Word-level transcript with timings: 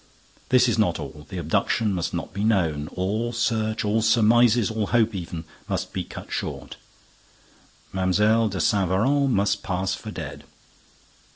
This 0.49 0.67
is 0.67 0.79
not 0.79 0.97
all. 0.99 1.27
The 1.29 1.37
abduction 1.37 1.93
must 1.93 2.11
not 2.11 2.33
be 2.33 2.43
known. 2.43 2.87
All 2.95 3.31
search, 3.31 3.85
all 3.85 4.01
surmises, 4.01 4.71
all 4.71 4.87
hope, 4.87 5.13
even, 5.13 5.43
must 5.69 5.93
be 5.93 6.03
cut 6.03 6.31
short. 6.31 6.77
Mlle. 7.93 8.49
de 8.49 8.59
Saint 8.59 8.89
Véran 8.89 9.29
must 9.29 9.61
pass 9.61 9.93
for 9.93 10.09
dead. 10.09 10.43